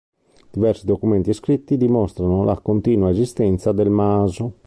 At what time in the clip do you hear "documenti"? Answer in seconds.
0.87-1.29